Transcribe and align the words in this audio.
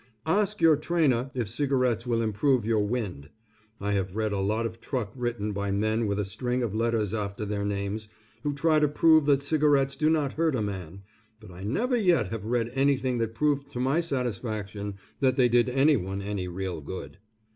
Ask 0.25 0.61
your 0.61 0.77
trainer 0.77 1.29
if 1.35 1.47
cigarettes 1.47 2.07
will 2.07 2.23
improve 2.23 2.65
your 2.65 2.83
wind. 2.83 3.29
I 3.79 3.91
have 3.91 4.15
read 4.15 4.31
a 4.31 4.39
lot 4.39 4.65
of 4.65 4.81
truck 4.81 5.13
written 5.15 5.51
by 5.51 5.69
men 5.69 6.07
with 6.07 6.17
a 6.19 6.25
string 6.25 6.63
of 6.63 6.73
letters 6.73 7.13
after 7.13 7.45
their 7.45 7.63
names, 7.63 8.07
who 8.41 8.55
try 8.55 8.79
to 8.79 8.87
prove 8.87 9.27
that 9.27 9.43
cigarettes 9.43 9.95
do 9.95 10.09
not 10.09 10.33
hurt 10.33 10.55
a 10.55 10.61
man, 10.63 11.03
but 11.39 11.51
I 11.51 11.61
never 11.63 11.95
yet 11.95 12.31
have 12.31 12.47
read 12.47 12.71
anything 12.73 13.19
that 13.19 13.35
proved 13.35 13.69
to 13.73 13.79
my 13.79 13.99
satisfaction 13.99 14.95
that 15.19 15.37
they 15.37 15.47
did 15.47 15.69
anyone 15.69 16.19
any 16.23 16.47
real 16.47 16.81
good. 16.81 17.19